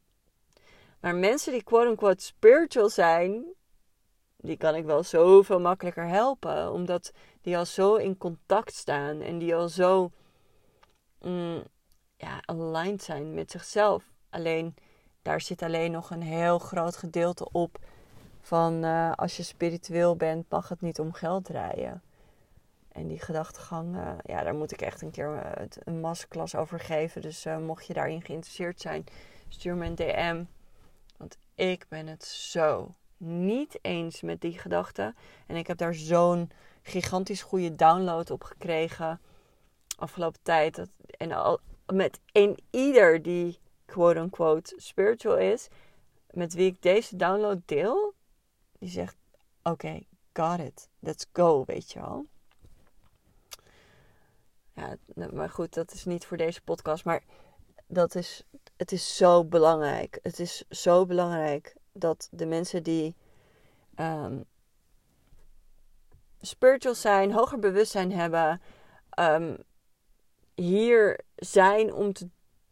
[0.99, 3.45] Maar mensen die quote-unquote spiritual zijn,
[4.37, 6.71] die kan ik wel zoveel makkelijker helpen.
[6.71, 10.11] Omdat die al zo in contact staan en die al zo
[11.21, 11.63] mm,
[12.17, 14.03] ja, aligned zijn met zichzelf.
[14.29, 14.75] Alleen
[15.21, 17.79] daar zit alleen nog een heel groot gedeelte op
[18.41, 22.01] van uh, als je spiritueel bent, mag het niet om geld draaien.
[22.91, 26.79] En die gedachtegang, uh, ja, daar moet ik echt een keer uh, een masterclass over
[26.79, 27.21] geven.
[27.21, 29.03] Dus mocht je daarin geïnteresseerd zijn,
[29.47, 30.43] stuur me een DM.
[31.17, 35.15] Want ik ben het zo niet eens met die gedachten.
[35.47, 36.51] En ik heb daar zo'n
[36.81, 39.19] gigantisch goede download op gekregen
[39.95, 40.75] afgelopen tijd.
[40.75, 41.59] Dat, en al,
[41.93, 45.67] met een ieder die quote-unquote spiritual is,
[46.29, 48.13] met wie ik deze download deel,
[48.79, 49.15] die zegt:
[49.63, 50.01] Oké,
[50.33, 52.25] got it, let's go, weet je wel.
[54.73, 54.95] Ja,
[55.31, 57.05] maar goed, dat is niet voor deze podcast.
[57.05, 57.23] Maar
[57.87, 58.43] dat is,
[58.77, 60.19] het is zo belangrijk.
[60.21, 63.15] Het is zo belangrijk dat de mensen die
[63.95, 64.45] um,
[66.41, 68.61] spiritual zijn, hoger bewustzijn hebben,
[69.19, 69.57] um,
[70.55, 72.29] hier zijn om te,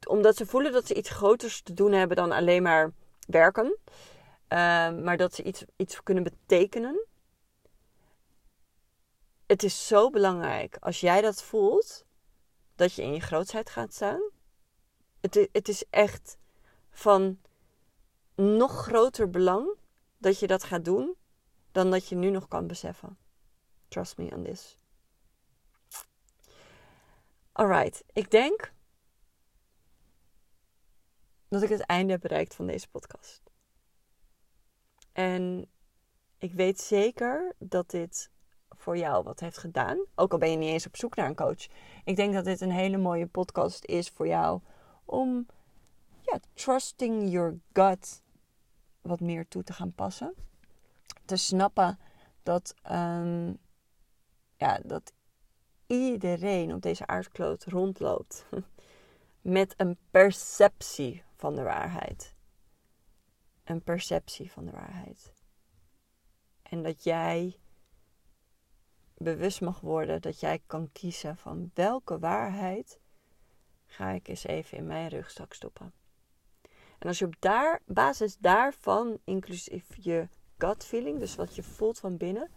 [0.07, 2.93] omdat ze voelen dat ze iets groters te doen hebben dan alleen maar
[3.27, 3.77] werken.
[4.47, 7.05] Ehm, maar dat ze iets, iets kunnen betekenen.
[9.45, 12.05] Het is zo belangrijk als jij dat voelt,
[12.75, 14.21] dat je in je grootheid gaat staan.
[15.21, 16.37] Het, het is echt
[16.89, 17.39] van
[18.35, 19.77] nog groter belang
[20.17, 21.15] dat je dat gaat doen
[21.71, 23.17] dan dat je nu nog kan beseffen.
[23.87, 24.77] Trust me on this.
[27.53, 28.73] Alright, ik denk
[31.47, 33.41] dat ik het einde heb bereikt van deze podcast.
[35.11, 35.69] En
[36.37, 38.31] ik weet zeker dat dit
[38.69, 40.05] voor jou wat heeft gedaan.
[40.15, 41.67] Ook al ben je niet eens op zoek naar een coach.
[42.03, 44.61] Ik denk dat dit een hele mooie podcast is voor jou
[45.05, 45.45] om
[46.21, 48.21] ja, trusting your gut
[49.01, 50.33] wat meer toe te gaan passen.
[51.25, 51.99] Te snappen
[52.43, 53.57] dat, um,
[54.57, 55.13] ja, dat
[55.93, 58.45] iedereen op deze aardkloot rondloopt
[59.41, 62.33] met een perceptie van de waarheid
[63.63, 65.33] een perceptie van de waarheid.
[66.61, 67.59] En dat jij
[69.17, 72.99] bewust mag worden dat jij kan kiezen van welke waarheid
[73.85, 75.93] ga ik eens even in mijn rugzak stoppen.
[76.99, 80.27] En als je op daar, basis daarvan, inclusief je
[80.57, 82.51] gut feeling, dus wat je voelt van binnen,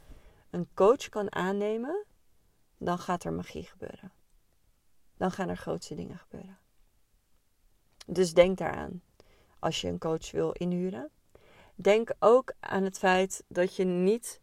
[0.50, 2.04] een coach kan aannemen,
[2.78, 4.12] dan gaat er magie gebeuren.
[5.16, 6.58] Dan gaan er grootste dingen gebeuren.
[8.06, 9.02] Dus denk daaraan
[9.58, 11.10] als je een coach wil inhuren.
[11.74, 14.40] Denk ook aan het feit dat je niet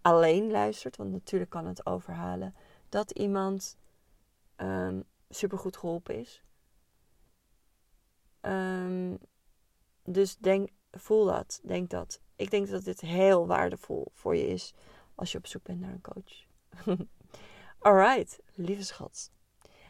[0.00, 2.54] alleen luistert, want natuurlijk kan het overhalen
[2.88, 3.76] dat iemand
[4.56, 6.42] um, supergoed geholpen is.
[8.40, 9.18] Um,
[10.04, 12.20] dus denk, voel dat, denk dat.
[12.36, 14.74] Ik denk dat dit heel waardevol voor je is
[15.14, 16.46] als je op zoek bent naar een coach.
[17.82, 19.30] Alright, lieve schat.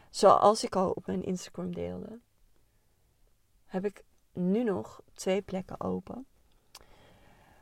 [0.09, 2.19] Zoals ik al op mijn Instagram deelde,
[3.65, 6.25] heb ik nu nog twee plekken open.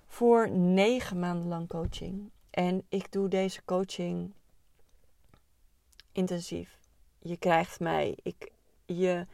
[0.08, 2.32] Voor negen maanden lang coaching.
[2.50, 4.34] En ik doe deze coaching
[6.12, 6.80] intensief.
[7.20, 8.18] Je krijgt mij.
[8.22, 8.52] Ik,
[8.86, 9.28] je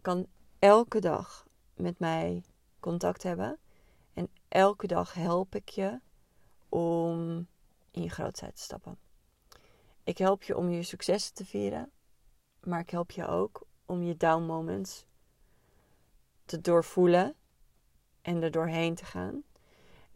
[0.00, 0.26] kan
[0.58, 2.42] elke dag met mij
[2.80, 3.58] contact hebben.
[4.14, 6.00] En elke dag help ik je
[6.68, 7.46] om
[7.90, 8.98] in je grootheid te stappen.
[10.10, 11.90] Ik help je om je successen te vieren.
[12.60, 15.06] Maar ik help je ook om je down moments
[16.44, 17.34] te doorvoelen
[18.22, 19.42] en er doorheen te gaan.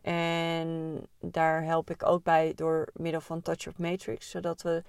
[0.02, 4.82] En daar help ik ook bij door middel van Touch of Matrix, zodat we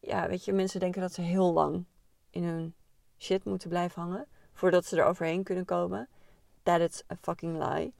[0.00, 1.84] ja, weet je, mensen denken dat ze heel lang
[2.30, 2.74] in hun
[3.18, 6.08] shit moeten blijven hangen voordat ze er overheen kunnen komen.
[6.62, 7.92] That is a fucking lie.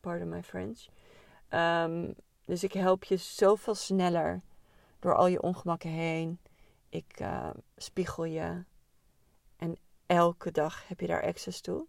[0.00, 0.86] Pardon my French.
[1.50, 4.42] Um, dus ik help je zoveel sneller
[5.00, 6.40] door al je ongemakken heen.
[6.88, 8.64] Ik uh, spiegel je.
[9.56, 11.86] En elke dag heb je daar access toe.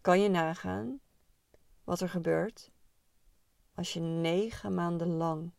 [0.00, 1.00] Kan je nagaan
[1.84, 2.70] wat er gebeurt
[3.74, 5.52] als je negen maanden lang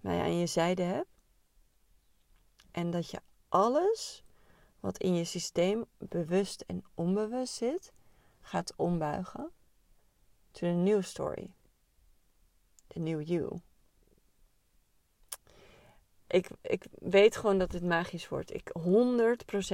[0.00, 1.08] mij aan je zijde hebt.
[2.70, 4.24] En dat je alles
[4.80, 7.92] wat in je systeem bewust en onbewust zit,
[8.40, 9.50] gaat ombuigen.
[10.50, 11.54] To a new story.
[12.86, 13.60] The new you.
[16.28, 18.54] Ik, ik weet gewoon dat dit magisch wordt.
[18.54, 18.72] Ik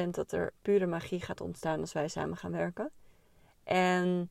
[0.07, 2.90] 100% dat er pure magie gaat ontstaan als wij samen gaan werken.
[3.64, 4.31] En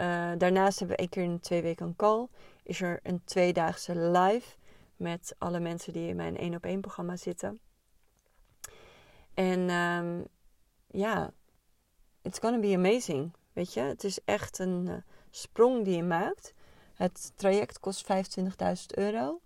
[0.00, 2.26] uh, daarnaast hebben we één keer in twee weken een call.
[2.62, 4.56] Is er een tweedaagse live
[4.96, 7.60] met alle mensen die in mijn één op één programma zitten.
[9.34, 10.26] En um,
[10.86, 11.32] ja,
[12.22, 13.32] it's gonna be amazing.
[13.52, 14.94] Weet je, het is echt een uh,
[15.30, 16.54] sprong die je maakt.
[16.94, 18.06] Het traject kost
[18.40, 19.40] 25.000 euro.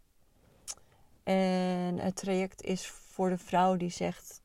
[1.24, 4.42] En het traject is voor de vrouw die zegt: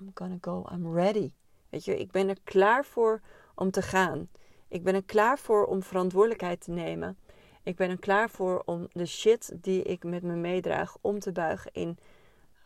[0.00, 1.32] I'm gonna go, I'm ready.
[1.68, 3.22] Weet je, ik ben er klaar voor
[3.54, 4.28] om te gaan.
[4.68, 7.18] Ik ben er klaar voor om verantwoordelijkheid te nemen.
[7.62, 11.32] Ik ben er klaar voor om de shit die ik met me meedraag om te
[11.32, 11.98] buigen in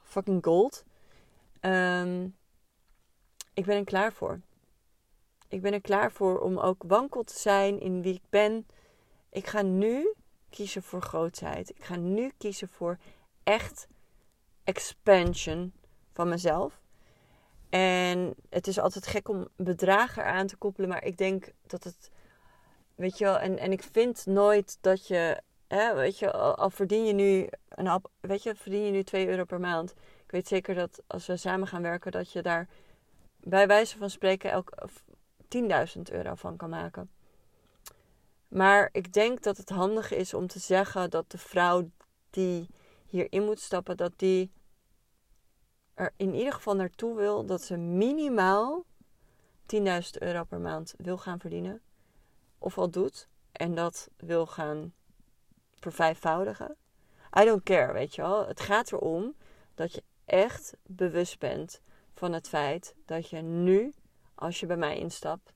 [0.02, 0.84] fucking gold.
[1.60, 2.36] Um,
[3.54, 4.40] ik ben er klaar voor.
[5.48, 8.66] Ik ben er klaar voor om ook wankel te zijn in wie ik ben.
[9.30, 10.14] Ik ga nu
[10.52, 11.70] kiezen voor grootheid.
[11.70, 12.98] Ik ga nu kiezen voor
[13.42, 13.86] echt
[14.64, 15.72] expansion
[16.12, 16.80] van mezelf.
[17.70, 22.10] En het is altijd gek om bedragen aan te koppelen, maar ik denk dat het,
[22.94, 27.04] weet je wel, en, en ik vind nooit dat je, hè, weet je, al, verdien
[27.04, 29.90] je nu een, weet je, verdien je nu 2 euro per maand.
[30.24, 32.68] Ik weet zeker dat als we samen gaan werken, dat je daar
[33.40, 34.72] bij wijze van spreken elk
[35.96, 37.10] 10.000 euro van kan maken.
[38.52, 41.90] Maar ik denk dat het handig is om te zeggen dat de vrouw
[42.30, 42.68] die
[43.06, 44.52] hierin moet stappen, dat die
[45.94, 48.84] er in ieder geval naartoe wil dat ze minimaal
[49.76, 49.80] 10.000
[50.18, 51.80] euro per maand wil gaan verdienen.
[52.58, 53.28] Of al doet.
[53.52, 54.94] En dat wil gaan
[55.74, 56.76] vervijfvoudigen.
[57.40, 58.46] I don't care, weet je wel.
[58.46, 59.34] Het gaat erom
[59.74, 61.80] dat je echt bewust bent
[62.14, 63.92] van het feit dat je nu,
[64.34, 65.52] als je bij mij instapt,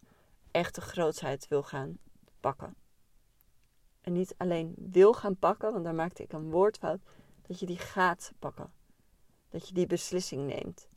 [0.50, 1.98] echt de grootheid wil gaan
[2.40, 2.86] pakken.
[4.07, 7.01] En niet alleen wil gaan pakken, want daar maakte ik een woordfout,
[7.42, 8.73] dat je die gaat pakken.
[9.49, 10.88] Dat je die beslissing neemt.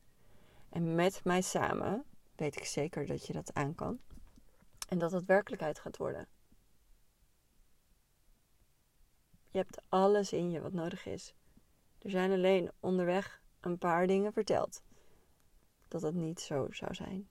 [0.69, 4.00] En met mij samen weet ik zeker dat je dat aan kan.
[4.88, 6.28] En dat het werkelijkheid gaat worden.
[9.50, 11.34] Je hebt alles in je wat nodig is.
[12.00, 14.82] Er zijn alleen onderweg een paar dingen verteld.
[15.88, 17.30] Dat het niet zo zou zijn.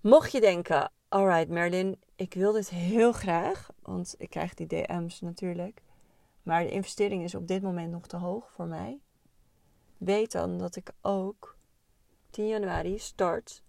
[0.00, 3.70] Mocht je denken, alright Merlin, ik wil dit heel graag.
[3.82, 5.82] Want ik krijg die DM's natuurlijk.
[6.42, 9.00] Maar de investering is op dit moment nog te hoog voor mij.
[9.98, 11.56] Weet dan dat ik ook
[12.30, 13.62] 10 januari start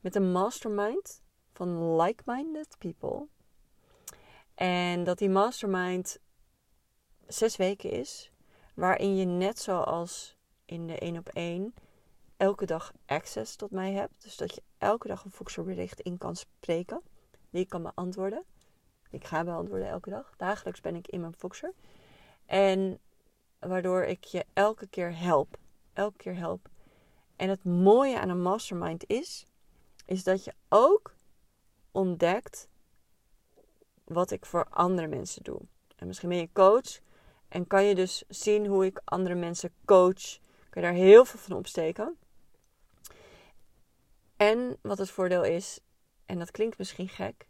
[0.00, 3.26] met een mastermind van like-minded people.
[4.54, 6.18] En dat die mastermind
[7.26, 8.30] zes weken is,
[8.74, 11.74] waarin je net zoals in de 1 op 1
[12.36, 14.22] elke dag access tot mij hebt.
[14.22, 17.02] Dus dat je elke dag een Voxerbericht in kan spreken,
[17.50, 18.44] die ik kan beantwoorden.
[19.10, 20.34] Ik ga beantwoorden elke dag.
[20.36, 21.72] Dagelijks ben ik in mijn Voxer.
[22.46, 22.98] En
[23.58, 25.56] waardoor ik je elke keer help.
[25.92, 26.68] Elke keer help.
[27.36, 29.46] En het mooie aan een mastermind is,
[30.06, 31.14] is dat je ook
[31.90, 32.68] ontdekt
[34.04, 35.60] wat ik voor andere mensen doe.
[35.96, 37.00] En misschien ben je coach
[37.48, 40.38] en kan je dus zien hoe ik andere mensen coach.
[40.70, 42.18] Kan je daar heel veel van opsteken.
[44.36, 45.80] En wat het voordeel is,
[46.30, 47.46] en dat klinkt misschien gek,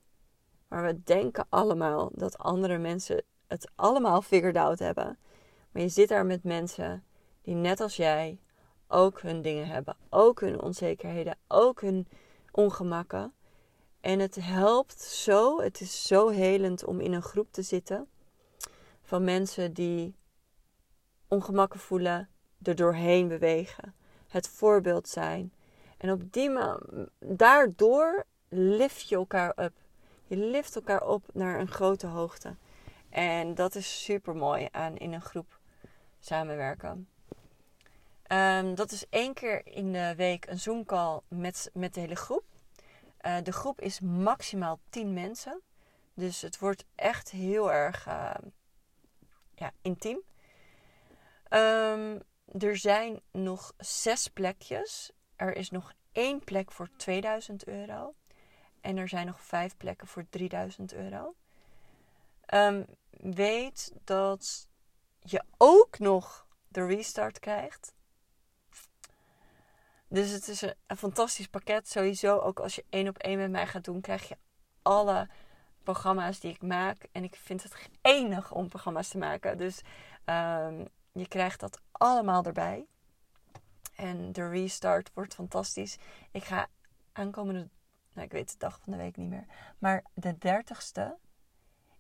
[0.69, 5.19] maar we denken allemaal dat andere mensen het allemaal figured out hebben.
[5.71, 7.05] Maar je zit daar met mensen
[7.43, 8.41] die net als jij
[8.89, 12.09] ook hun dingen hebben, ook hun onzekerheden, ook hun
[12.51, 13.33] ongemakken.
[14.01, 18.09] En het helpt zo, het is zo helend om in een groep te zitten
[19.03, 20.17] van mensen die
[21.29, 22.29] ongemakken voelen,
[22.63, 23.95] er doorheen bewegen,
[24.29, 25.53] het voorbeeld zijn.
[25.99, 26.51] En op die
[27.19, 29.73] daardoor lift je elkaar op.
[30.27, 32.57] Je lift elkaar op naar een grote hoogte.
[33.09, 35.59] En dat is super mooi aan in een groep
[36.19, 37.09] samenwerken.
[38.33, 42.15] Um, dat is één keer in de week een Zoom call met, met de hele
[42.15, 42.45] groep.
[43.27, 45.61] Uh, de groep is maximaal 10 mensen.
[46.15, 48.35] Dus het wordt echt heel erg uh,
[49.55, 50.21] ja, intiem.
[51.49, 52.19] Ehm,
[52.59, 55.13] er zijn nog zes plekjes.
[55.37, 58.15] Er is nog één plek voor 2000 euro.
[58.81, 61.35] En er zijn nog vijf plekken voor 3000 euro.
[62.47, 64.69] Ehm, weet dat
[65.21, 67.95] je ook nog de restart krijgt.
[70.09, 71.89] Dus het is een, fantastisch pakket.
[71.89, 74.37] Sowieso, ook als je één op één met mij gaat doen, krijg je
[74.83, 75.29] alle
[75.83, 77.09] programma's die ik maak.
[77.13, 79.59] En ik vind het enig om programma's te maken.
[79.59, 79.81] Dus
[80.25, 82.87] um, je krijgt dat allemaal erbij.
[83.95, 85.97] En de restart wordt fantastisch.
[86.31, 86.69] Ik ga
[87.13, 87.69] aankomende,
[88.13, 89.47] nou ik weet de dag van de week niet meer.
[89.79, 91.29] Maar de 30ste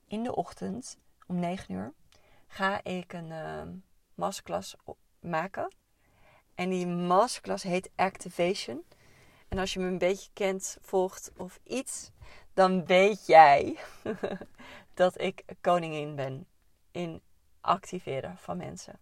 [0.06, 1.92] in de ochtend om 9 uur
[2.46, 3.62] ga ik een uh,
[4.14, 4.76] masterclass
[5.20, 5.74] maken.
[6.54, 8.84] En die masterclass heet Activation.
[9.48, 12.10] En als je me een beetje kent, volgt of iets,
[12.54, 13.78] dan weet jij
[14.94, 16.46] dat ik koningin ben
[16.90, 17.22] in
[17.60, 18.98] activeren van mensen.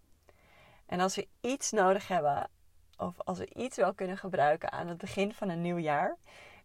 [0.85, 2.49] En als we iets nodig hebben,
[2.97, 6.17] of als we iets wel kunnen gebruiken aan het begin van een nieuw jaar,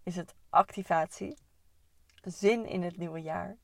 [0.04, 1.36] is het activatie.
[2.22, 3.56] Zin in het nieuwe jaar.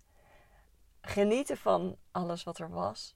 [1.00, 3.14] Genieten van alles wat er was.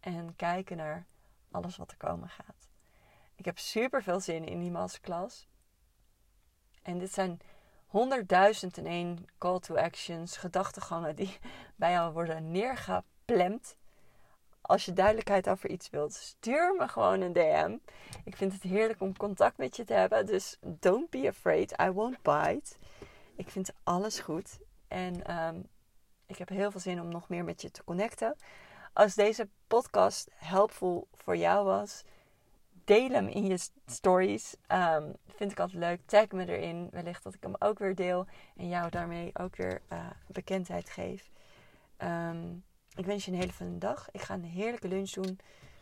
[0.00, 1.06] En kijken naar
[1.50, 2.68] alles wat er komen gaat.
[3.34, 5.48] Ik heb super veel zin in die masterclass.
[6.82, 7.40] En dit zijn
[7.86, 11.38] honderdduizend en één call to actions, gedachtegangen die
[11.76, 13.76] bij jou worden neergeplemd.
[14.66, 17.76] Als je duidelijkheid over iets wilt, stuur me gewoon een DM.
[18.24, 20.26] Ik vind het heerlijk om contact met je te hebben.
[20.26, 21.80] Dus don't be afraid.
[21.82, 22.74] I won't bite.
[23.36, 24.58] Ik vind alles goed.
[24.88, 25.68] En um,
[26.26, 28.36] ik heb heel veel zin om nog meer met je te connecten.
[28.92, 32.04] Als deze podcast helpvol voor jou was,
[32.84, 34.56] deel hem in je stories.
[34.72, 36.00] Um, vind ik altijd leuk.
[36.06, 36.88] Tag me erin.
[36.90, 38.26] Wellicht dat ik hem ook weer deel.
[38.56, 41.30] En jou daarmee ook weer uh, bekendheid geef.
[41.98, 42.64] Um,
[42.96, 44.10] ik wens je een hele fijne dag.
[44.10, 45.38] Ik ga een heerlijke lunch doen.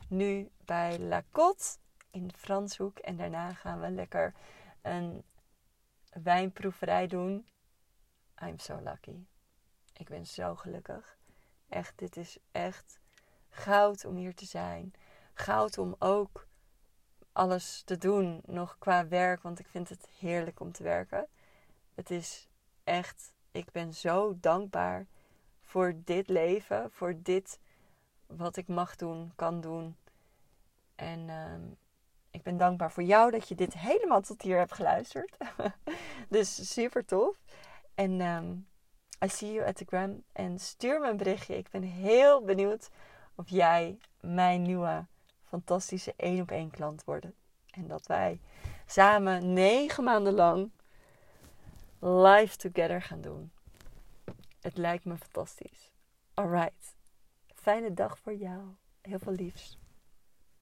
[0.09, 1.65] Nu bij La Cote
[2.11, 2.99] in Franshoek.
[2.99, 4.35] En daarna gaan we lekker
[4.83, 5.25] een
[6.23, 7.47] wijnproeverij doen.
[8.43, 9.27] I'm so lucky.
[9.93, 11.19] Ik ben zo gelukkig.
[11.69, 12.99] Echt, dit is echt
[13.49, 14.93] goud om hier te zijn.
[15.35, 16.49] Goud om ook
[17.33, 19.43] alles te doen, nog qua werk.
[19.43, 21.29] Want ik vind het heerlijk om te werken.
[21.95, 22.49] Het is
[22.85, 25.07] echt, ik ben zo dankbaar
[25.75, 27.59] voor dit leven, voor dit
[28.27, 29.97] wat ik mag doen, kan doen.
[30.95, 31.55] En uh,
[32.31, 35.37] ik ben dankbaar voor jou dat je dit helemaal tot hier hebt geluisterd.
[36.29, 37.37] dus super tof.
[37.95, 38.67] En um,
[39.25, 40.23] I see you at the gram.
[40.33, 41.57] En stuur me een berichtje.
[41.57, 42.91] Ik ben heel benieuwd
[43.35, 45.07] of jij mijn nieuwe
[45.45, 47.27] fantastische één op één klant wordt.
[47.71, 48.41] En dat wij
[48.87, 50.71] samen negen maanden lang
[51.99, 53.53] live together gaan doen.
[54.65, 55.93] Het lijkt me fantastisch.
[56.35, 56.97] Alright.
[57.55, 58.61] Fijne dag voor jou.
[59.01, 59.79] Heel veel liefs.